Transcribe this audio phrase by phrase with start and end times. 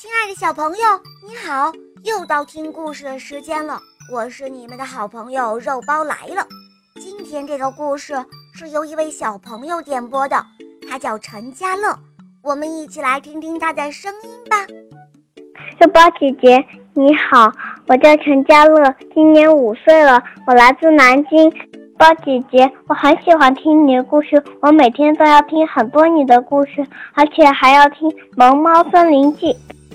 [0.00, 0.82] 亲爱的小朋友，
[1.28, 1.70] 你好！
[2.04, 3.78] 又到听故事的时间了，
[4.10, 6.42] 我是你们的好朋友肉包来了。
[6.98, 8.14] 今天这个故事
[8.54, 10.42] 是由一位小朋友点播的，
[10.88, 11.94] 他叫陈家乐，
[12.42, 14.66] 我们一起来听听他的声音吧。
[15.78, 16.64] 肉包姐姐
[16.94, 17.52] 你好，
[17.86, 21.52] 我叫陈家乐，今年五岁了，我来自南京。
[21.98, 29.52] 包姐姐，我很喜欢听你的故事，我每天都要听很多你的故事，而且还要听《萌猫森林记》。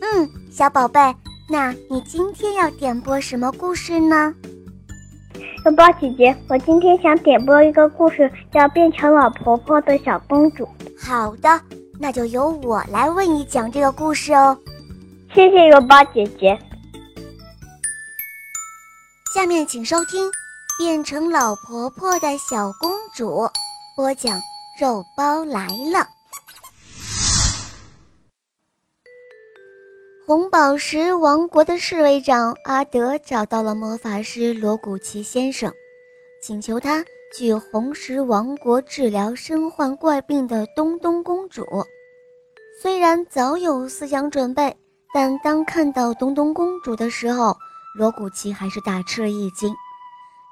[0.00, 1.00] 嗯，小宝贝，
[1.48, 4.34] 那你今天要点播什么故事呢？
[5.64, 10.64] 肉包姐姐，我今天想点播一个故事，叫《变成老婆婆的小公主》。
[10.98, 11.60] 好的，
[12.00, 14.56] 那就由我来为你讲这个故事哦。
[15.34, 16.58] 谢谢肉包姐姐。
[19.34, 20.30] 下面请收听。
[20.78, 23.50] 变成老婆婆的小公主，
[23.96, 24.40] 播讲
[24.80, 26.06] 肉包来了。
[30.28, 35.72] 红宝石王国的侍卫长阿德找到了魔法师罗古奇先生，
[36.42, 37.02] 请求他
[37.34, 41.64] 去红石王国治疗身患怪病的东东公主。
[42.82, 44.76] 虽然早有思想准备，
[45.14, 47.56] 但当看到东东公主的时候，
[47.96, 49.74] 罗古奇还是大吃了一惊。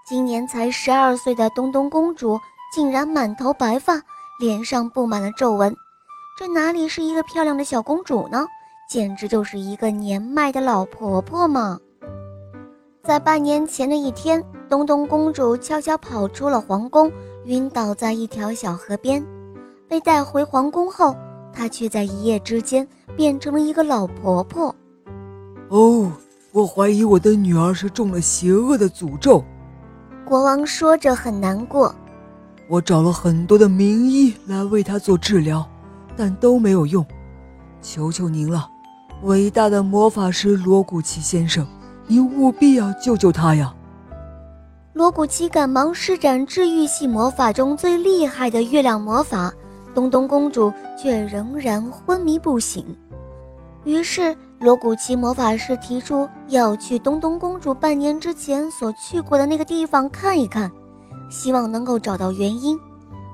[0.09, 2.41] 今年才十二岁的东东公主，
[2.73, 4.01] 竟然满头白发，
[4.41, 5.77] 脸上布满了皱纹，
[6.39, 8.47] 这哪里是一个漂亮的小公主呢？
[8.89, 11.77] 简直就是一个年迈的老婆婆嘛！
[13.03, 17.11] 在半年前的一天，东东公主悄悄跑出了皇宫，
[17.47, 19.25] 晕倒在一条小河边。
[19.89, 21.17] 被带回皇宫后，
[21.53, 24.73] 她却在一夜之间变成了一个老婆婆。
[25.69, 26.12] 哦，
[26.53, 29.45] 我怀疑我的女儿是中了邪恶的诅咒。
[30.25, 31.93] 国王说着很难过，
[32.69, 35.69] 我找了很多的名医来为她做治疗，
[36.17, 37.05] 但都没有用。
[37.81, 38.69] 求求您了，
[39.22, 41.67] 伟大的魔法师罗古奇先生，
[42.06, 43.75] 您务必要救救他呀！
[44.92, 49.53] 罗古奇赶忙施展治愈系魔法中最厉害的月亮魔法，
[49.94, 52.84] 东东公主却仍然昏迷不醒。
[53.84, 54.37] 于是。
[54.59, 60.72] 罗古奇魔法师提出要去东东公主半年之前所去过的那个地方看一看，
[61.28, 62.81] 希望能够找到原因。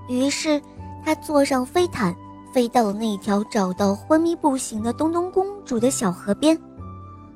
[0.08, 0.60] 于是
[1.04, 2.12] 他坐上飞毯，
[2.52, 6.58] 飞到了那条找到昏迷不醒的东东公主的小河边。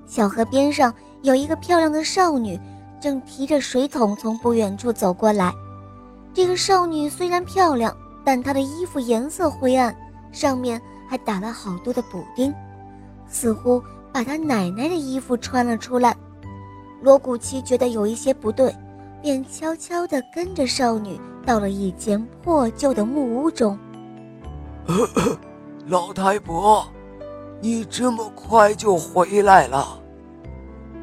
[0.07, 2.59] 小河边上有一个漂亮的少女，
[3.01, 5.53] 正提着水桶从不远处走过来。
[6.33, 9.97] 这个少女虽然漂亮，但她的衣服颜色灰暗，
[10.31, 12.55] 上面还打了好多的补丁。
[13.27, 16.15] 似乎把她奶奶的衣服穿了出来，
[17.03, 18.75] 罗古奇觉得有一些不对，
[19.23, 23.77] 便悄悄地跟着少女到了一间破旧的木屋中。
[25.89, 26.87] 老太婆，
[27.61, 29.85] 你这么快就回来了？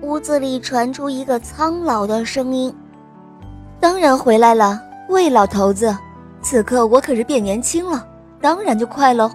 [0.02, 2.74] 屋子里传出一个苍老的声音
[3.82, 4.80] ：“当然回来了，
[5.10, 5.96] 魏老头子，
[6.42, 8.08] 此刻我可是变年轻了，
[8.40, 9.30] 当然就快喽。”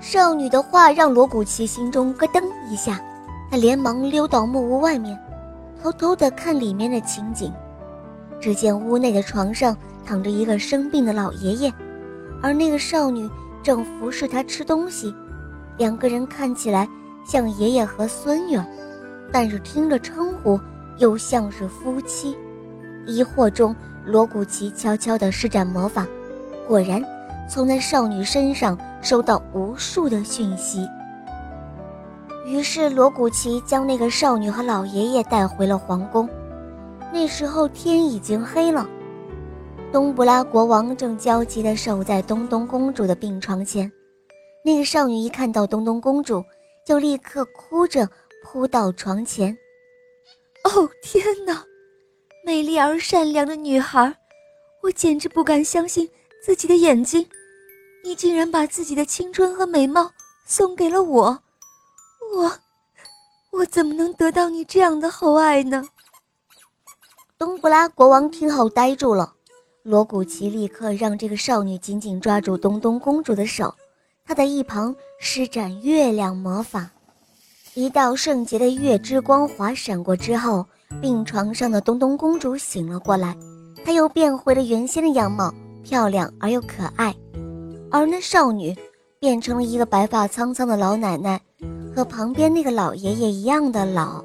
[0.00, 2.98] 少女的话让罗古奇心中咯噔一下，
[3.50, 5.18] 他连忙溜到木屋外面，
[5.82, 7.52] 偷偷地看里面的情景。
[8.40, 11.72] 只见屋内的床上躺着一个生病的老爷爷，
[12.42, 13.28] 而那个少女
[13.68, 15.14] 正服侍他吃东西。
[15.76, 16.88] 两个人看起来
[17.22, 18.58] 像爷爷和孙女，
[19.30, 20.58] 但是听着称呼
[20.96, 22.34] 又像是夫妻。
[23.06, 26.06] 疑惑中，罗古奇悄悄地施展魔法，
[26.66, 27.04] 果然。
[27.46, 30.88] 从那少女身上收到无数的讯息，
[32.46, 36.26] 于是罗古奇将那个少女和老爷爷带回了皇宫。
[37.12, 38.86] 那时候天已经黑了，
[39.90, 43.90] 东布拉国王正焦急地守在东东公主的病床前。
[44.62, 46.44] 那个少女一看到东东公主，
[46.84, 48.06] 就立刻哭着
[48.44, 49.56] 扑到床前。
[50.64, 51.64] 哦天哪，
[52.44, 54.14] 美丽而善良的女孩，
[54.82, 56.06] 我简直不敢相信
[56.44, 57.26] 自己的眼睛。
[58.04, 60.10] 你竟然把自己的青春和美貌
[60.46, 61.42] 送给了我，
[62.36, 62.52] 我，
[63.52, 65.82] 我怎么能得到你这样的厚爱呢？
[67.38, 69.34] 东布拉国王听后呆住了。
[69.88, 73.74] 罗古奇立刻让这个少女紧紧抓住东东公主的手，
[74.22, 76.90] 他在一旁施展月亮魔法，
[77.72, 80.66] 一道圣洁的月之光华闪过之后，
[81.00, 83.34] 病床上的东东公主醒了过来，
[83.82, 87.14] 她又变回了原先的样貌，漂亮而又可爱。
[87.90, 88.76] 而那少女
[89.18, 91.40] 变成了一个白发苍苍的老奶奶，
[91.96, 94.22] 和旁边那个老爷爷一样的老。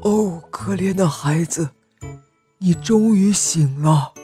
[0.00, 1.68] 哦，可怜的孩子，
[2.56, 4.14] 你终于醒了！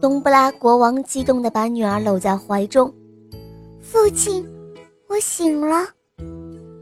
[0.00, 2.92] 东布拉国王激动地把女儿搂在怀中。
[3.80, 4.46] 父亲，
[5.08, 5.88] 我醒了。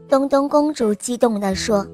[0.07, 1.87] 东东公主激动地说：“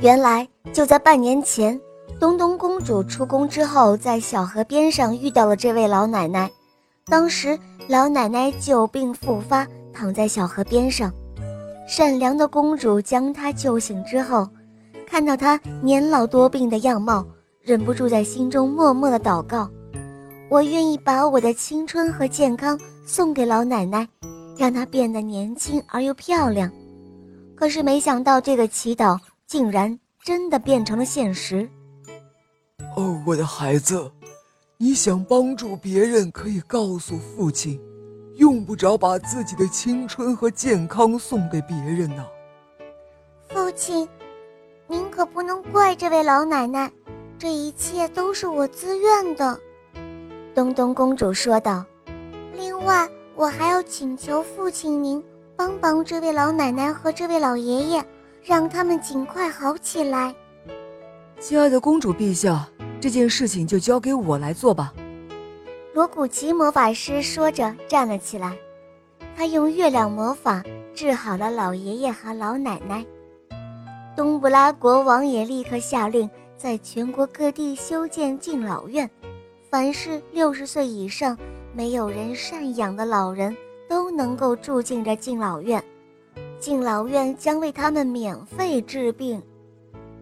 [0.00, 1.78] 原来就在半年前，
[2.18, 6.50] 东东公主出宫之后，在小河边上遇到了这位老奶奶。
[7.06, 7.58] 当时
[7.88, 11.12] 老奶奶久病复发，躺在小河边上。
[11.86, 14.48] 善良的公主将她救醒之后，
[15.06, 17.26] 看到她年老多病的样貌，
[17.60, 19.68] 忍不住在心中默默的祷告：
[20.52, 24.06] 我愿意把我的青春和健康送给老奶奶，
[24.54, 26.70] 让她变得年轻而又漂亮。”
[27.56, 31.66] 可是没想到，这个祈祷竟然真的变成了现实。
[32.94, 34.12] 哦，我的孩子，
[34.76, 37.80] 你想帮助别人，可以告诉父亲，
[38.36, 42.26] 用不着把自己的青春和健康送给别人呢。
[43.48, 44.06] 父亲，
[44.86, 46.92] 您可不能怪这位老奶奶，
[47.38, 49.58] 这一切都是我自愿的。”
[50.54, 51.84] 东东公主说道。
[52.54, 55.22] “另外，我还要请求父亲您。”
[55.54, 58.04] 帮帮这位老奶奶和这位老爷爷，
[58.42, 60.34] 让他们尽快好起来。
[61.38, 62.66] 亲爱的公主陛下，
[63.00, 64.92] 这件事情就交给我来做吧。
[65.92, 68.56] 罗古奇魔法师说着站了起来，
[69.36, 70.64] 他用月亮魔法
[70.94, 73.04] 治好了老爷爷和老奶奶。
[74.16, 79.08] 东布拉国王也立刻下令，在全国各地修建敬老院，
[79.72, 81.34] 凡是六十岁以上
[81.72, 83.56] 没有人赡养的老人。
[83.88, 85.82] 都能够住进这敬老院，
[86.58, 89.42] 敬老院将为他们免费治病。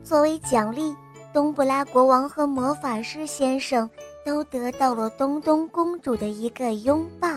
[0.02, 0.92] 作为奖励，
[1.32, 3.88] 东布拉国王和魔法师先生
[4.26, 7.28] 都得到了东东公主的一个拥抱。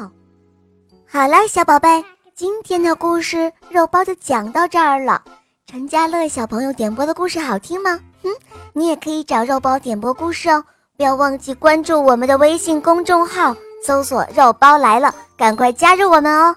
[1.06, 5.24] 好了，小宝贝，今天的故事肉包就讲到这儿了。
[5.68, 8.00] 陈家乐小朋友点播的故事好听吗？
[8.24, 8.32] 嗯，
[8.74, 13.56] 你也可以找肉包点播故事哦，不要忘记关注我们的微信公众号。
[13.86, 16.56] 搜索“肉包来了”，赶快加入我们哦！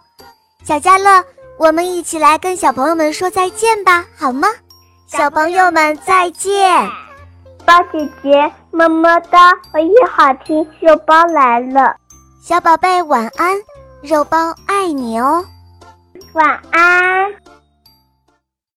[0.62, 1.24] 小家乐，
[1.58, 4.46] 我们一起来跟小朋友们说再见吧，好吗？
[5.08, 6.88] 小朋友们再见！
[7.64, 11.96] 包姐姐么么哒，我也好听，肉包来了。
[12.40, 13.56] 小宝贝晚安，
[14.02, 15.44] 肉包爱你哦，
[16.34, 17.34] 晚安。